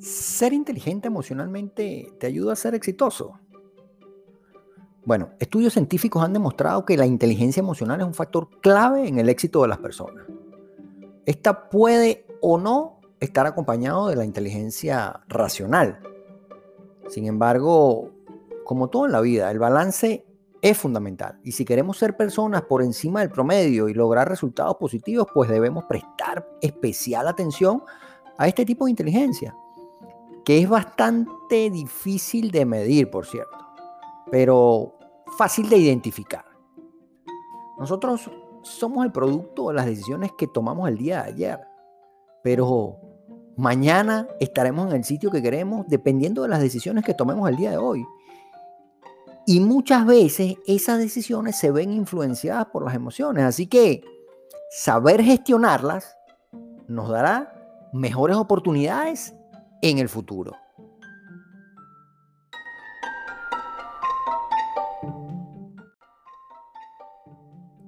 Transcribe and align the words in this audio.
¿Ser 0.00 0.54
inteligente 0.54 1.08
emocionalmente 1.08 2.10
te 2.18 2.26
ayuda 2.26 2.54
a 2.54 2.56
ser 2.56 2.74
exitoso? 2.74 3.38
Bueno, 5.04 5.30
estudios 5.38 5.74
científicos 5.74 6.24
han 6.24 6.32
demostrado 6.32 6.86
que 6.86 6.96
la 6.96 7.04
inteligencia 7.04 7.60
emocional 7.60 8.00
es 8.00 8.06
un 8.06 8.14
factor 8.14 8.48
clave 8.62 9.06
en 9.06 9.18
el 9.18 9.28
éxito 9.28 9.60
de 9.60 9.68
las 9.68 9.76
personas. 9.78 10.24
Esta 11.26 11.68
puede 11.68 12.24
o 12.40 12.56
no 12.56 13.00
estar 13.20 13.46
acompañado 13.46 14.08
de 14.08 14.16
la 14.16 14.24
inteligencia 14.24 15.20
racional. 15.28 16.00
Sin 17.08 17.26
embargo, 17.26 18.10
como 18.64 18.88
todo 18.88 19.04
en 19.04 19.12
la 19.12 19.20
vida, 19.20 19.50
el 19.50 19.58
balance 19.58 20.24
es 20.62 20.78
fundamental. 20.78 21.38
Y 21.44 21.52
si 21.52 21.66
queremos 21.66 21.98
ser 21.98 22.16
personas 22.16 22.62
por 22.62 22.82
encima 22.82 23.20
del 23.20 23.30
promedio 23.30 23.88
y 23.90 23.94
lograr 23.94 24.30
resultados 24.30 24.76
positivos, 24.76 25.26
pues 25.34 25.50
debemos 25.50 25.84
prestar 25.84 26.48
especial 26.62 27.28
atención 27.28 27.82
a 28.38 28.48
este 28.48 28.64
tipo 28.64 28.86
de 28.86 28.92
inteligencia, 28.92 29.54
que 30.44 30.58
es 30.58 30.68
bastante 30.68 31.70
difícil 31.70 32.50
de 32.50 32.64
medir, 32.64 33.10
por 33.10 33.26
cierto, 33.26 33.58
pero 34.30 34.98
fácil 35.36 35.68
de 35.68 35.78
identificar. 35.78 36.44
Nosotros 37.78 38.30
somos 38.62 39.04
el 39.04 39.12
producto 39.12 39.68
de 39.68 39.74
las 39.74 39.86
decisiones 39.86 40.32
que 40.36 40.46
tomamos 40.46 40.88
el 40.88 40.98
día 40.98 41.22
de 41.22 41.28
ayer, 41.30 41.60
pero 42.42 42.98
mañana 43.56 44.28
estaremos 44.38 44.88
en 44.88 44.96
el 44.96 45.04
sitio 45.04 45.30
que 45.30 45.42
queremos 45.42 45.86
dependiendo 45.88 46.42
de 46.42 46.48
las 46.48 46.60
decisiones 46.60 47.04
que 47.04 47.14
tomemos 47.14 47.48
el 47.48 47.56
día 47.56 47.70
de 47.70 47.78
hoy. 47.78 48.04
Y 49.46 49.60
muchas 49.60 50.06
veces 50.06 50.56
esas 50.66 50.98
decisiones 50.98 51.56
se 51.56 51.70
ven 51.70 51.92
influenciadas 51.92 52.66
por 52.66 52.84
las 52.84 52.94
emociones. 52.94 53.44
Así 53.44 53.66
que 53.66 54.04
saber 54.70 55.22
gestionarlas 55.22 56.16
nos 56.86 57.08
dará 57.08 57.88
mejores 57.92 58.36
oportunidades 58.36 59.34
en 59.82 59.98
el 59.98 60.08
futuro. 60.08 60.56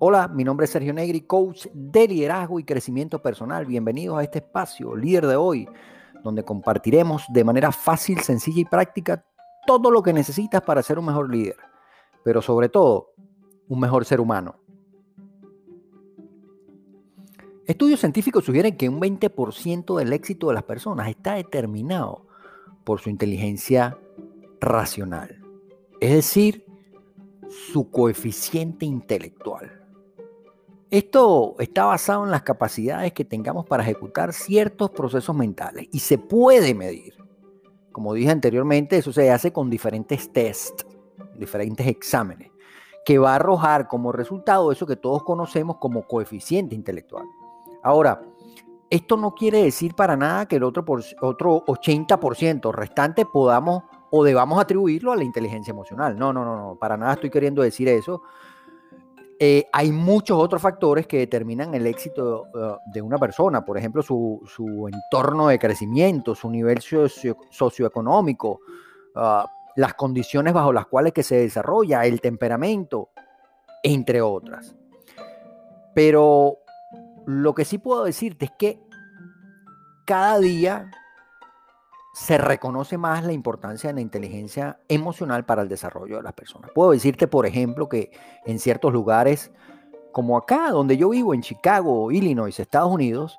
Hola, 0.05 0.27
mi 0.27 0.43
nombre 0.43 0.65
es 0.65 0.71
Sergio 0.71 0.93
Negri, 0.93 1.21
coach 1.21 1.67
de 1.73 2.09
liderazgo 2.09 2.59
y 2.59 2.65
crecimiento 2.65 3.23
personal. 3.23 3.67
Bienvenidos 3.67 4.19
a 4.19 4.25
este 4.25 4.39
espacio, 4.39 4.97
líder 4.97 5.29
de 5.29 5.37
hoy, 5.37 5.69
donde 6.25 6.45
compartiremos 6.45 7.25
de 7.29 7.45
manera 7.45 7.71
fácil, 7.71 8.19
sencilla 8.21 8.63
y 8.63 8.65
práctica 8.65 9.25
todo 9.65 9.93
lo 9.93 10.03
que 10.03 10.13
necesitas 10.13 10.61
para 10.63 10.83
ser 10.83 10.99
un 10.99 11.07
mejor 11.07 11.31
líder, 11.31 11.57
pero 12.25 12.43
sobre 12.43 12.69
todo, 12.69 13.13
un 13.69 13.79
mejor 13.79 14.05
ser 14.05 14.21
humano. 14.21 14.57
Estudios 17.67 18.01
científicos 18.01 18.45
sugieren 18.45 18.77
que 18.77 18.89
un 18.89 19.01
20% 19.01 19.97
del 19.97 20.13
éxito 20.13 20.49
de 20.49 20.55
las 20.55 20.65
personas 20.65 21.09
está 21.09 21.35
determinado 21.35 22.27
por 22.83 23.01
su 23.01 23.09
inteligencia 23.09 23.99
racional, 24.61 25.41
es 26.01 26.13
decir, 26.13 26.67
su 27.49 27.89
coeficiente 27.91 28.85
intelectual. 28.85 29.81
Esto 30.91 31.55
está 31.61 31.85
basado 31.85 32.25
en 32.25 32.33
las 32.33 32.43
capacidades 32.43 33.13
que 33.13 33.25
tengamos 33.25 33.65
para 33.65 33.85
ejecutar 33.85 34.33
ciertos 34.33 34.91
procesos 34.91 35.35
mentales 35.35 35.87
y 35.93 36.01
se 36.01 36.19
puede 36.19 36.75
medir. 36.75 37.15
Como 37.93 38.13
dije 38.13 38.31
anteriormente, 38.31 38.97
eso 38.97 39.13
se 39.13 39.31
hace 39.31 39.53
con 39.53 39.71
diferentes 39.71 40.33
tests, 40.33 40.85
diferentes 41.37 41.87
exámenes, 41.87 42.51
que 43.05 43.19
va 43.19 43.33
a 43.33 43.37
arrojar 43.37 43.87
como 43.87 44.11
resultado 44.11 44.73
eso 44.73 44.87
que 44.87 44.97
todos 44.97 45.23
conocemos 45.23 45.77
como 45.79 46.07
coeficiente 46.09 46.75
intelectual. 46.75 47.27
Ahora, 47.83 48.23
esto 48.91 49.17
no 49.17 49.35
quiere 49.35 49.63
decir 49.63 49.95
para 49.95 50.17
nada 50.17 50.47
que 50.47 50.57
el 50.57 50.65
otro, 50.65 50.85
otro 51.21 51.65
80% 51.67 52.73
restante 52.73 53.25
podamos 53.25 53.85
o 54.11 54.23
debamos 54.23 54.61
atribuirlo 54.61 55.13
a 55.13 55.17
la 55.17 55.25
inteligencia 55.25 55.71
emocional. 55.71 56.19
No, 56.19 56.33
no, 56.33 56.45
no, 56.45 56.57
no, 56.57 56.77
para 56.77 56.97
nada 56.99 57.15
estoy 57.15 57.31
queriendo 57.31 57.63
decir 57.63 57.89
eso. 57.89 58.23
Eh, 59.39 59.67
hay 59.73 59.91
muchos 59.91 60.39
otros 60.39 60.63
factores 60.63 61.07
que 61.07 61.19
determinan 61.19 61.75
el 61.75 61.87
éxito 61.87 62.45
uh, 62.55 62.91
de 62.93 63.03
una 63.03 63.19
persona, 63.19 63.65
por 63.65 63.77
ejemplo, 63.77 64.03
su, 64.03 64.41
entorno 64.93 65.49
de 65.49 65.59
crecimiento, 65.59 66.35
su 66.35 66.49
nivel 66.51 66.81
socioeconómico, 66.81 68.61
uh, 69.17 69.45
las 69.75 69.95
condiciones 69.95 70.53
bajo 70.53 70.73
las 70.73 70.87
cuales 70.87 71.13
que 71.13 71.23
se 71.23 71.37
desarrolla, 71.37 72.05
el 72.05 72.21
temperamento, 72.21 73.09
entre 73.83 74.21
otras. 74.21 74.77
Pero 75.95 76.59
lo 77.27 77.55
que 77.55 77.65
sí 77.65 77.79
puedo 77.79 78.05
decirte 78.05 78.47
es 78.47 78.51
que 78.59 78.81
cada 80.05 80.39
día 80.39 80.91
se 82.13 82.37
reconoce 82.37 82.99
más 82.99 83.25
la 83.25 83.33
importancia 83.33 83.89
de 83.89 83.95
la 83.95 84.01
inteligencia 84.01 84.81
emocional 84.89 85.45
para 85.45 85.63
el 85.63 85.69
desarrollo 85.69 86.17
de 86.17 86.23
las 86.23 86.35
personas. 86.35 86.71
Puedo 86.75 86.91
decirte, 86.91 87.27
por 87.27 87.47
ejemplo, 87.47 87.89
que 87.89 88.11
en 88.45 88.59
ciertos 88.59 88.93
lugares, 88.93 89.51
como 90.13 90.37
acá, 90.37 90.71
donde 90.71 90.97
yo 90.97 91.09
vivo, 91.09 91.33
en 91.33 91.41
Chicago, 91.41 92.11
Illinois, 92.11 92.59
Estados 92.59 92.93
Unidos, 92.93 93.39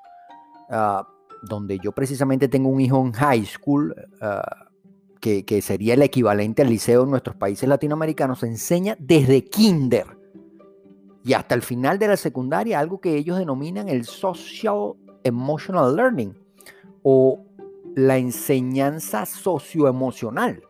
ah, 0.70 1.06
donde 1.42 1.78
yo 1.78 1.92
precisamente 1.92 2.48
tengo 2.48 2.68
un 2.68 2.80
hijo 2.80 3.00
en 3.00 3.12
high 3.12 3.44
school, 3.44 3.94
ah, 4.20 4.66
que, 5.20 5.62
sería 5.62 5.94
el 5.94 6.02
equivalente 6.02 6.62
al 6.62 6.68
liceo 6.68 7.04
en 7.04 7.10
nuestros 7.10 7.36
países 7.36 7.68
latinoamericanos, 7.68 8.40
se 8.40 8.46
enseña 8.46 8.96
desde 8.98 9.44
kinder 9.44 10.23
y 11.24 11.32
hasta 11.32 11.54
el 11.54 11.62
final 11.62 11.98
de 11.98 12.08
la 12.08 12.16
secundaria 12.16 12.78
algo 12.78 13.00
que 13.00 13.16
ellos 13.16 13.38
denominan 13.38 13.88
el 13.88 14.04
social 14.04 14.92
emotional 15.22 15.96
learning 15.96 16.36
o 17.02 17.40
la 17.94 18.18
enseñanza 18.18 19.24
socioemocional. 19.24 20.62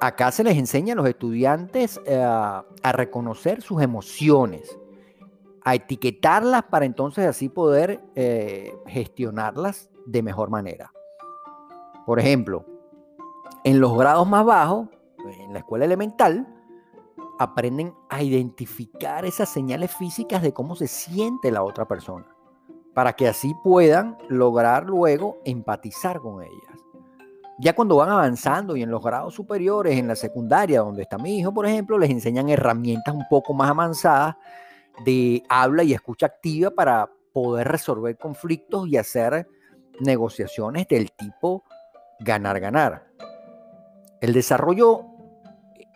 Acá 0.00 0.30
se 0.30 0.44
les 0.44 0.56
enseña 0.56 0.94
a 0.94 0.96
los 0.96 1.08
estudiantes 1.08 2.00
eh, 2.06 2.22
a 2.22 2.92
reconocer 2.92 3.60
sus 3.60 3.82
emociones, 3.82 4.78
a 5.64 5.74
etiquetarlas 5.74 6.62
para 6.64 6.84
entonces 6.84 7.26
así 7.26 7.48
poder 7.48 8.00
eh, 8.14 8.74
gestionarlas 8.86 9.90
de 10.06 10.22
mejor 10.22 10.50
manera. 10.50 10.92
Por 12.06 12.18
ejemplo, 12.18 12.64
en 13.64 13.80
los 13.80 13.96
grados 13.96 14.26
más 14.26 14.44
bajos, 14.44 14.88
en 15.40 15.52
la 15.52 15.58
escuela 15.58 15.84
elemental, 15.84 16.46
aprenden 17.40 17.94
a 18.10 18.22
identificar 18.22 19.24
esas 19.24 19.48
señales 19.48 19.90
físicas 19.96 20.42
de 20.42 20.52
cómo 20.52 20.76
se 20.76 20.86
siente 20.86 21.50
la 21.50 21.62
otra 21.62 21.88
persona 21.88 22.26
para 22.94 23.14
que 23.14 23.28
así 23.28 23.54
puedan 23.64 24.18
lograr 24.28 24.84
luego 24.84 25.38
empatizar 25.46 26.20
con 26.20 26.42
ellas. 26.42 26.76
Ya 27.58 27.74
cuando 27.74 27.96
van 27.96 28.10
avanzando 28.10 28.76
y 28.76 28.82
en 28.82 28.90
los 28.90 29.02
grados 29.02 29.34
superiores, 29.34 29.98
en 29.98 30.06
la 30.06 30.16
secundaria, 30.16 30.80
donde 30.80 31.02
está 31.02 31.16
mi 31.16 31.38
hijo, 31.38 31.52
por 31.52 31.64
ejemplo, 31.64 31.96
les 31.96 32.10
enseñan 32.10 32.50
herramientas 32.50 33.14
un 33.14 33.24
poco 33.30 33.54
más 33.54 33.70
avanzadas 33.70 34.36
de 35.06 35.42
habla 35.48 35.82
y 35.82 35.94
escucha 35.94 36.26
activa 36.26 36.70
para 36.70 37.10
poder 37.32 37.68
resolver 37.68 38.18
conflictos 38.18 38.86
y 38.86 38.98
hacer 38.98 39.48
negociaciones 39.98 40.86
del 40.88 41.10
tipo 41.12 41.64
ganar-ganar. 42.18 43.06
El 44.20 44.34
desarrollo 44.34 45.06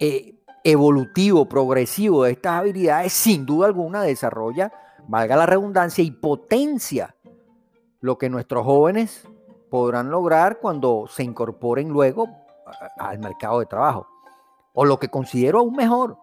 eh, 0.00 0.34
evolutivo, 0.64 1.48
progresivo 1.48 2.24
de 2.24 2.32
estas 2.32 2.60
habilidades, 2.60 3.12
sin 3.12 3.44
duda 3.46 3.66
alguna, 3.66 4.02
desarrolla 4.02 4.72
valga 5.06 5.36
la 5.36 5.46
redundancia, 5.46 6.02
y 6.02 6.10
potencia 6.10 7.14
lo 8.00 8.18
que 8.18 8.30
nuestros 8.30 8.64
jóvenes 8.64 9.28
podrán 9.70 10.10
lograr 10.10 10.58
cuando 10.60 11.06
se 11.08 11.22
incorporen 11.24 11.88
luego 11.88 12.28
al 12.98 13.18
mercado 13.18 13.60
de 13.60 13.66
trabajo. 13.66 14.06
O 14.72 14.84
lo 14.84 14.98
que 14.98 15.08
considero 15.08 15.60
aún 15.60 15.74
mejor, 15.74 16.18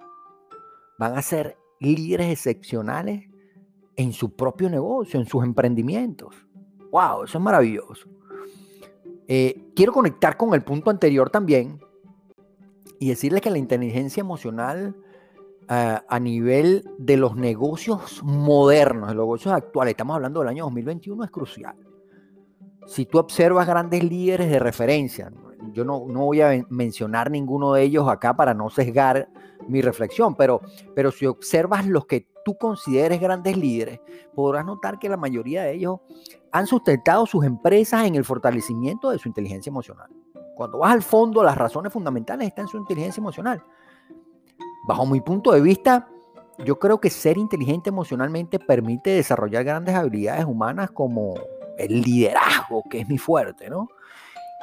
van 0.98 1.18
a 1.18 1.22
ser 1.22 1.58
líderes 1.80 2.32
excepcionales 2.32 3.30
en 3.96 4.14
su 4.14 4.36
propio 4.36 4.70
negocio, 4.70 5.20
en 5.20 5.26
sus 5.26 5.44
emprendimientos. 5.44 6.36
¡Wow! 6.92 7.24
Eso 7.24 7.38
es 7.38 7.44
maravilloso. 7.44 8.10
Eh, 9.28 9.72
quiero 9.76 9.94
conectar 9.94 10.36
con 10.36 10.54
el 10.54 10.64
punto 10.64 10.90
anterior 10.90 11.30
también 11.30 11.80
y 13.02 13.10
decirles 13.10 13.42
que 13.42 13.50
la 13.50 13.58
inteligencia 13.58 14.22
emocional 14.22 14.96
a 15.68 16.20
nivel 16.20 16.88
de 17.00 17.18
los 17.18 17.36
negocios 17.36 18.22
modernos, 18.24 19.10
de 19.10 19.16
los 19.16 19.24
negocios 19.24 19.56
actuales, 19.56 19.94
estamos 19.94 20.16
hablando 20.16 20.42
del 20.42 20.50
año 20.50 20.66
2021, 20.66 21.24
es 21.24 21.32
crucial. 21.32 21.76
Si 22.86 23.08
tú 23.08 23.18
observas 23.18 23.66
grandes 23.66 24.04
líderes 24.04 24.52
de 24.52 24.60
referencia, 24.60 25.32
yo 25.74 25.84
no, 25.84 26.06
no, 26.08 26.26
voy 26.26 26.42
a 26.42 26.64
mencionar 26.70 27.32
ninguno 27.32 27.74
de 27.74 27.82
ellos 27.82 28.08
acá 28.08 28.36
para 28.36 28.54
no 28.54 28.70
sesgar 28.70 29.30
mi 29.68 29.82
reflexión, 29.82 30.36
pero, 30.36 30.62
pero 30.94 31.12
si 31.12 31.26
observas 31.26 31.88
los 31.88 32.06
que 32.06 32.28
tú 32.46 32.56
consideres 32.56 33.20
grandes 33.20 33.58
líderes, 33.58 34.00
podrás 34.36 34.64
notar 34.64 35.00
que 35.00 35.10
la 35.10 35.18
mayoría 35.18 35.64
de 35.64 35.74
ellos 35.74 36.02
han 36.52 36.68
sustentado 36.68 37.26
sus 37.26 37.46
empresas 37.46 38.06
en 38.06 38.14
el 38.14 38.26
fortalecimiento 38.26 39.10
de 39.10 39.18
su 39.18 39.28
inteligencia 39.28 39.72
emocional. 39.72 40.12
Cuando 40.56 40.80
vas 40.80 40.94
al 40.94 41.02
fondo, 41.02 41.44
las 41.44 41.58
razones 41.58 41.92
fundamentales 41.92 42.48
están 42.48 42.66
en 42.66 42.70
su 42.70 42.78
inteligencia 42.78 43.22
emocional. 43.22 43.64
Bajo 44.88 45.06
mi 45.06 45.22
punto 45.22 45.52
de 45.52 45.62
vista, 45.62 46.08
yo 46.66 46.80
creo 46.80 47.00
que 47.00 47.10
ser 47.10 47.38
inteligente 47.38 47.90
emocionalmente 47.90 48.60
permite 48.60 49.12
desarrollar 49.12 49.64
grandes 49.64 49.96
habilidades 49.96 50.46
humanas 50.46 50.92
como 50.92 51.36
el 51.78 52.02
liderazgo, 52.02 52.84
que 52.90 53.02
es 53.02 53.08
mi 53.08 53.18
fuerte, 53.18 53.70
¿no? 53.70 53.88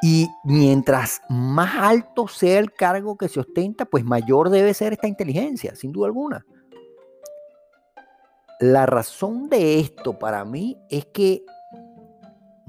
Y 0.00 0.28
mientras 0.44 1.20
más 1.28 1.74
alto 1.76 2.28
sea 2.28 2.60
el 2.60 2.72
cargo 2.72 3.16
que 3.16 3.28
se 3.28 3.40
ostenta, 3.40 3.84
pues 3.84 4.04
mayor 4.04 4.48
debe 4.50 4.72
ser 4.74 4.92
esta 4.92 5.08
inteligencia, 5.08 5.74
sin 5.74 5.90
duda 5.90 6.06
alguna. 6.06 6.46
La 8.60 8.86
razón 8.86 9.48
de 9.48 9.80
esto 9.80 10.18
para 10.18 10.44
mí 10.44 10.76
es 10.88 11.06
que 11.06 11.44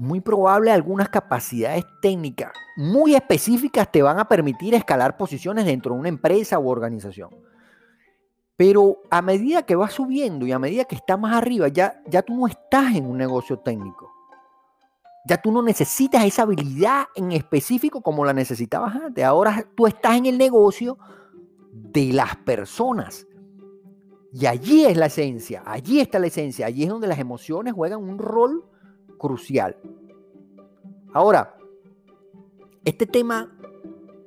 muy 0.00 0.20
probable 0.20 0.72
algunas 0.72 1.08
capacidades 1.08 1.84
técnicas 2.00 2.52
muy 2.80 3.14
específicas 3.14 3.92
te 3.92 4.00
van 4.00 4.18
a 4.18 4.26
permitir 4.26 4.74
escalar 4.74 5.18
posiciones 5.18 5.66
dentro 5.66 5.92
de 5.92 6.00
una 6.00 6.08
empresa 6.08 6.58
u 6.58 6.66
organización. 6.70 7.28
Pero 8.56 9.02
a 9.10 9.20
medida 9.20 9.64
que 9.64 9.76
vas 9.76 9.92
subiendo 9.92 10.46
y 10.46 10.52
a 10.52 10.58
medida 10.58 10.84
que 10.84 10.94
estás 10.94 11.20
más 11.20 11.36
arriba, 11.36 11.68
ya, 11.68 12.00
ya 12.06 12.22
tú 12.22 12.34
no 12.34 12.46
estás 12.46 12.94
en 12.94 13.04
un 13.04 13.18
negocio 13.18 13.58
técnico. 13.58 14.10
Ya 15.26 15.36
tú 15.36 15.52
no 15.52 15.62
necesitas 15.62 16.24
esa 16.24 16.42
habilidad 16.42 17.04
en 17.14 17.32
específico 17.32 18.00
como 18.00 18.24
la 18.24 18.32
necesitabas 18.32 18.96
antes. 18.96 19.22
Ahora 19.24 19.66
tú 19.74 19.86
estás 19.86 20.16
en 20.16 20.24
el 20.24 20.38
negocio 20.38 20.96
de 21.70 22.14
las 22.14 22.36
personas. 22.36 23.26
Y 24.32 24.46
allí 24.46 24.86
es 24.86 24.96
la 24.96 25.06
esencia, 25.06 25.62
allí 25.66 26.00
está 26.00 26.18
la 26.18 26.28
esencia, 26.28 26.64
allí 26.64 26.84
es 26.84 26.88
donde 26.88 27.08
las 27.08 27.18
emociones 27.18 27.74
juegan 27.74 28.00
un 28.00 28.18
rol 28.18 28.64
crucial. 29.20 29.76
Ahora, 31.12 31.56
este 32.84 33.06
tema 33.06 33.56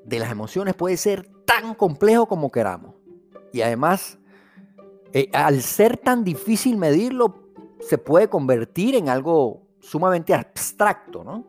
de 0.06 0.20
las 0.20 0.32
emociones 0.32 0.76
puede 0.76 0.96
ser 0.96 1.30
tan 1.46 1.74
complejo 1.74 2.28
como 2.28 2.52
queramos. 2.52 2.96
Y 3.52 3.62
además, 3.62 4.20
eh, 5.12 5.30
al 5.34 5.62
ser 5.62 5.98
tan 5.98 6.24
difícil 6.24 6.78
medirlo, 6.78 7.50
se 7.80 7.98
puede 7.98 8.30
convertir 8.30 8.96
en 8.96 9.10
algo 9.10 9.64
sumamente 9.80 10.34
abstracto, 10.34 11.24
¿no? 11.24 11.46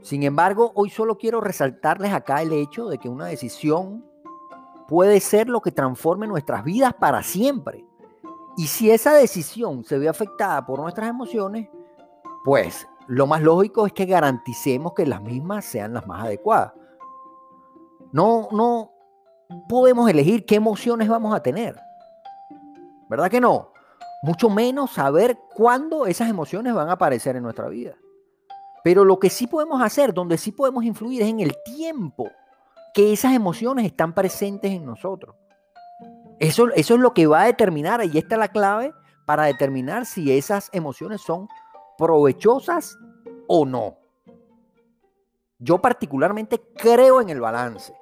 Sin 0.00 0.22
embargo, 0.22 0.72
hoy 0.74 0.90
solo 0.90 1.18
quiero 1.18 1.40
resaltarles 1.40 2.12
acá 2.12 2.42
el 2.42 2.52
hecho 2.52 2.88
de 2.88 2.98
que 2.98 3.08
una 3.08 3.26
decisión 3.26 4.04
puede 4.88 5.20
ser 5.20 5.48
lo 5.48 5.60
que 5.60 5.70
transforme 5.70 6.26
nuestras 6.26 6.64
vidas 6.64 6.94
para 6.94 7.22
siempre. 7.22 7.84
Y 8.56 8.66
si 8.66 8.90
esa 8.90 9.14
decisión 9.14 9.84
se 9.84 9.98
ve 9.98 10.08
afectada 10.08 10.66
por 10.66 10.80
nuestras 10.80 11.08
emociones, 11.08 11.68
pues 12.44 12.86
lo 13.06 13.26
más 13.26 13.42
lógico 13.42 13.86
es 13.86 13.92
que 13.92 14.06
garanticemos 14.06 14.94
que 14.94 15.06
las 15.06 15.22
mismas 15.22 15.64
sean 15.64 15.94
las 15.94 16.06
más 16.06 16.24
adecuadas. 16.24 16.72
No, 18.12 18.48
no 18.52 18.92
podemos 19.68 20.08
elegir 20.10 20.46
qué 20.46 20.56
emociones 20.56 21.08
vamos 21.08 21.34
a 21.34 21.42
tener. 21.42 21.76
¿Verdad 23.08 23.30
que 23.30 23.40
no? 23.40 23.72
Mucho 24.22 24.48
menos 24.48 24.92
saber 24.92 25.38
cuándo 25.54 26.06
esas 26.06 26.28
emociones 26.28 26.74
van 26.74 26.88
a 26.88 26.92
aparecer 26.92 27.36
en 27.36 27.42
nuestra 27.42 27.68
vida. 27.68 27.96
Pero 28.84 29.04
lo 29.04 29.18
que 29.18 29.30
sí 29.30 29.46
podemos 29.46 29.82
hacer, 29.82 30.12
donde 30.12 30.38
sí 30.38 30.52
podemos 30.52 30.84
influir, 30.84 31.22
es 31.22 31.28
en 31.28 31.40
el 31.40 31.54
tiempo 31.64 32.30
que 32.94 33.12
esas 33.12 33.34
emociones 33.34 33.86
están 33.86 34.14
presentes 34.14 34.70
en 34.72 34.84
nosotros. 34.84 35.36
Eso, 36.38 36.68
eso 36.74 36.94
es 36.94 37.00
lo 37.00 37.14
que 37.14 37.26
va 37.26 37.42
a 37.42 37.46
determinar, 37.46 38.00
ahí 38.00 38.18
está 38.18 38.36
la 38.36 38.48
clave 38.48 38.92
para 39.26 39.44
determinar 39.44 40.06
si 40.06 40.32
esas 40.32 40.68
emociones 40.72 41.20
son 41.20 41.48
provechosas 41.98 42.96
o 43.46 43.64
no. 43.64 43.98
Yo 45.58 45.80
particularmente 45.80 46.60
creo 46.76 47.20
en 47.20 47.30
el 47.30 47.40
balance. 47.40 47.94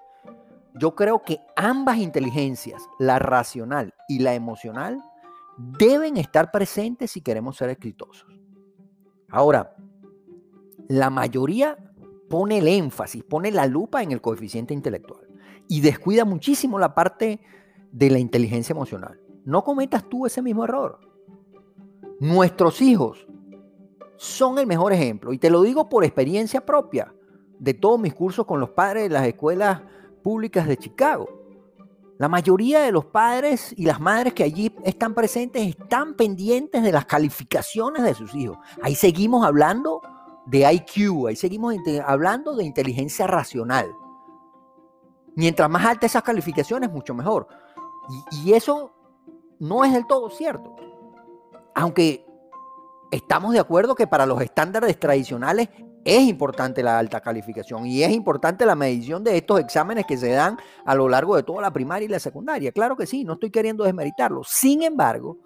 Yo 0.74 0.94
creo 0.94 1.22
que 1.22 1.40
ambas 1.56 1.98
inteligencias, 1.98 2.82
la 2.98 3.18
racional 3.18 3.92
y 4.08 4.20
la 4.20 4.34
emocional, 4.34 5.02
deben 5.58 6.16
estar 6.16 6.50
presentes 6.50 7.10
si 7.10 7.20
queremos 7.20 7.56
ser 7.56 7.70
exitosos. 7.70 8.40
Ahora, 9.28 9.76
la 10.88 11.10
mayoría 11.10 11.76
pone 12.28 12.58
el 12.58 12.68
énfasis, 12.68 13.22
pone 13.24 13.50
la 13.50 13.66
lupa 13.66 14.02
en 14.02 14.12
el 14.12 14.20
coeficiente 14.20 14.72
intelectual 14.72 15.28
y 15.68 15.80
descuida 15.80 16.24
muchísimo 16.24 16.78
la 16.78 16.94
parte 16.94 17.40
de 17.92 18.10
la 18.10 18.18
inteligencia 18.18 18.72
emocional. 18.72 19.20
No 19.44 19.64
cometas 19.64 20.08
tú 20.08 20.26
ese 20.26 20.42
mismo 20.42 20.64
error. 20.64 21.00
Nuestros 22.20 22.80
hijos 22.80 23.26
son 24.20 24.58
el 24.58 24.66
mejor 24.66 24.92
ejemplo 24.92 25.32
y 25.32 25.38
te 25.38 25.48
lo 25.48 25.62
digo 25.62 25.88
por 25.88 26.04
experiencia 26.04 26.60
propia 26.66 27.10
de 27.58 27.72
todos 27.72 27.98
mis 27.98 28.12
cursos 28.12 28.44
con 28.44 28.60
los 28.60 28.68
padres 28.68 29.04
de 29.04 29.08
las 29.08 29.26
escuelas 29.26 29.80
públicas 30.22 30.68
de 30.68 30.76
Chicago. 30.76 31.26
La 32.18 32.28
mayoría 32.28 32.80
de 32.80 32.92
los 32.92 33.06
padres 33.06 33.72
y 33.78 33.86
las 33.86 33.98
madres 33.98 34.34
que 34.34 34.42
allí 34.42 34.76
están 34.84 35.14
presentes 35.14 35.66
están 35.66 36.16
pendientes 36.16 36.82
de 36.82 36.92
las 36.92 37.06
calificaciones 37.06 38.02
de 38.02 38.12
sus 38.12 38.34
hijos. 38.34 38.58
Ahí 38.82 38.94
seguimos 38.94 39.42
hablando 39.42 40.02
de 40.44 40.70
IQ, 40.70 41.28
ahí 41.28 41.36
seguimos 41.36 41.74
hablando 42.04 42.54
de 42.54 42.64
inteligencia 42.64 43.26
racional. 43.26 43.90
Mientras 45.34 45.70
más 45.70 45.86
altas 45.86 46.10
esas 46.10 46.22
calificaciones, 46.22 46.92
mucho 46.92 47.14
mejor. 47.14 47.48
Y, 48.30 48.50
y 48.50 48.52
eso 48.52 48.92
no 49.58 49.82
es 49.82 49.94
del 49.94 50.06
todo 50.06 50.28
cierto. 50.28 50.76
Aunque 51.74 52.29
estamos 53.10 53.52
de 53.52 53.60
acuerdo 53.60 53.94
que 53.94 54.06
para 54.06 54.26
los 54.26 54.40
estándares 54.40 54.98
tradicionales 54.98 55.68
es 56.04 56.22
importante 56.22 56.82
la 56.82 56.98
alta 56.98 57.20
calificación 57.20 57.86
y 57.86 58.02
es 58.02 58.10
importante 58.10 58.64
la 58.64 58.74
medición 58.74 59.22
de 59.22 59.36
estos 59.36 59.60
exámenes 59.60 60.06
que 60.06 60.16
se 60.16 60.30
dan 60.30 60.56
a 60.84 60.94
lo 60.94 61.08
largo 61.08 61.36
de 61.36 61.42
toda 61.42 61.60
la 61.60 61.72
primaria 61.72 62.06
y 62.06 62.08
la 62.08 62.18
secundaria. 62.18 62.72
Claro 62.72 62.96
que 62.96 63.06
sí, 63.06 63.24
no 63.24 63.34
estoy 63.34 63.50
queriendo 63.50 63.84
desmeritarlo. 63.84 64.42
Sin 64.44 64.82
embargo, 64.82 65.38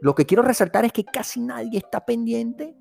lo 0.00 0.14
que 0.14 0.26
quiero 0.26 0.42
resaltar 0.42 0.84
es 0.84 0.92
que 0.92 1.04
casi 1.04 1.40
nadie 1.40 1.78
está 1.78 2.04
pendiente 2.04 2.74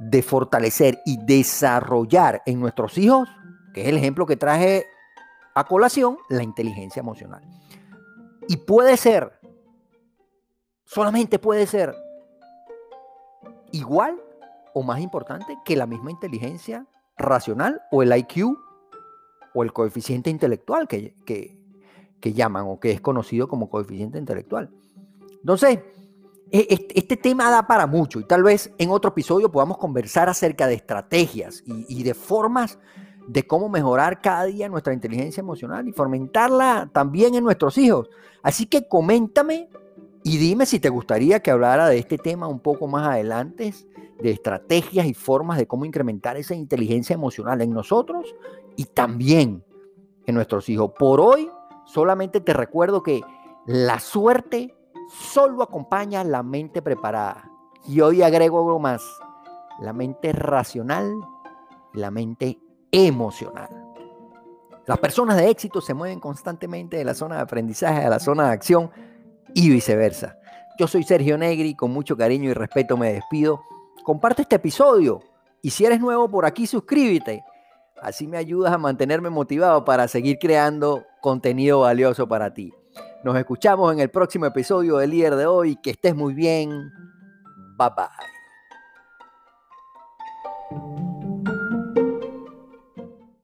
de 0.00 0.22
fortalecer 0.22 1.00
y 1.06 1.18
desarrollar 1.24 2.42
en 2.44 2.60
nuestros 2.60 2.98
hijos, 2.98 3.28
que 3.72 3.82
es 3.82 3.88
el 3.88 3.96
ejemplo 3.96 4.26
que 4.26 4.36
traje 4.36 4.84
a 5.54 5.64
colación, 5.64 6.18
la 6.28 6.42
inteligencia 6.42 7.00
emocional. 7.00 7.42
Y 8.48 8.58
puede 8.58 8.96
ser, 8.96 9.32
solamente 10.84 11.38
puede 11.38 11.66
ser, 11.66 11.94
igual 13.74 14.22
o 14.72 14.82
más 14.82 15.00
importante 15.00 15.58
que 15.64 15.76
la 15.76 15.86
misma 15.86 16.10
inteligencia 16.10 16.86
racional 17.16 17.82
o 17.90 18.02
el 18.02 18.16
IQ 18.16 18.56
o 19.52 19.62
el 19.62 19.72
coeficiente 19.72 20.30
intelectual 20.30 20.88
que, 20.88 21.14
que, 21.24 22.32
llaman 22.32 22.64
o 22.66 22.80
que 22.80 22.90
es 22.90 23.00
conocido 23.00 23.48
como 23.48 23.68
coeficiente 23.68 24.18
intelectual. 24.18 24.70
Entonces, 25.40 25.80
e, 26.50 26.88
este 26.94 27.16
tema 27.16 27.50
da 27.50 27.66
para 27.66 27.86
mucho 27.86 28.18
y 28.18 28.24
tal 28.24 28.42
vez 28.42 28.72
en 28.78 28.90
otro 28.90 29.10
episodio 29.10 29.50
podamos 29.52 29.76
conversar 29.76 30.28
acerca 30.28 30.66
de 30.66 30.74
estrategias 30.74 31.62
y, 31.66 31.84
y, 31.88 32.02
de 32.02 32.14
formas 32.14 32.78
de 33.26 33.46
cómo 33.46 33.68
mejorar 33.68 34.20
cada 34.22 34.44
día 34.44 34.68
nuestra 34.68 34.94
inteligencia 34.94 35.40
emocional 35.40 35.86
y 35.86 35.92
fomentarla 35.92 36.90
también 36.92 37.34
en 37.34 37.44
nuestros 37.44 37.76
hijos. 37.76 38.08
Así 38.42 38.66
que 38.66 38.88
coméntame 38.88 39.68
y 40.26 40.38
dime 40.38 40.64
si 40.64 40.80
te 40.80 40.88
gustaría 40.88 41.40
que 41.40 41.50
hablara 41.50 41.86
de 41.86 41.98
este 41.98 42.16
tema 42.16 42.48
un 42.48 42.58
poco 42.58 42.88
más 42.88 43.06
adelante 43.06 43.74
de 44.18 44.30
estrategias 44.30 45.04
y 45.04 45.12
formas 45.12 45.58
de 45.58 45.66
cómo 45.66 45.84
incrementar 45.84 46.38
esa 46.38 46.54
inteligencia 46.54 47.12
emocional 47.12 47.60
en 47.60 47.74
nosotros 47.74 48.34
y 48.74 48.86
también 48.86 49.62
en 50.24 50.34
nuestros 50.34 50.70
hijos. 50.70 50.92
Por 50.98 51.20
hoy, 51.20 51.50
solamente 51.84 52.40
te 52.40 52.54
recuerdo 52.54 53.02
que 53.02 53.20
la 53.66 54.00
suerte 54.00 54.74
solo 55.10 55.62
acompaña 55.62 56.24
la 56.24 56.42
mente 56.42 56.80
preparada. 56.80 57.50
Y 57.86 58.00
hoy 58.00 58.22
agrego 58.22 58.60
algo 58.60 58.78
más, 58.78 59.02
la 59.80 59.92
mente 59.92 60.32
racional 60.32 61.12
y 61.92 61.98
la 61.98 62.10
mente 62.10 62.58
emocional. 62.90 63.68
Las 64.86 64.98
personas 64.98 65.36
de 65.36 65.50
éxito 65.50 65.82
se 65.82 65.92
mueven 65.92 66.18
constantemente 66.18 66.96
de 66.96 67.04
la 67.04 67.12
zona 67.12 67.36
de 67.36 67.42
aprendizaje 67.42 68.06
a 68.06 68.08
la 68.08 68.20
zona 68.20 68.46
de 68.46 68.52
acción 68.52 68.90
y 69.54 69.70
viceversa. 69.70 70.36
Yo 70.78 70.86
soy 70.86 71.04
Sergio 71.04 71.38
Negri, 71.38 71.74
con 71.74 71.92
mucho 71.92 72.16
cariño 72.16 72.50
y 72.50 72.52
respeto 72.52 72.96
me 72.96 73.12
despido 73.12 73.62
comparte 74.04 74.42
este 74.42 74.56
episodio 74.56 75.22
y 75.62 75.70
si 75.70 75.84
eres 75.84 75.98
nuevo 75.98 76.30
por 76.30 76.44
aquí, 76.44 76.66
suscríbete. 76.68 77.42
Así 78.00 78.28
me 78.28 78.36
ayudas 78.36 78.72
a 78.72 78.78
mantenerme 78.78 79.30
motivado 79.30 79.84
para 79.84 80.06
seguir 80.06 80.38
creando 80.38 81.04
contenido 81.22 81.80
valioso 81.80 82.28
para 82.28 82.52
ti. 82.52 82.72
Nos 83.24 83.36
escuchamos 83.36 83.90
en 83.92 84.00
el 84.00 84.10
próximo 84.10 84.44
episodio 84.44 84.98
del 84.98 85.10
Líder 85.10 85.36
de 85.36 85.46
hoy. 85.46 85.76
Que 85.76 85.90
estés 85.90 86.14
muy 86.14 86.34
bien. 86.34 86.70
Bye 87.78 87.88
bye. 87.96 88.33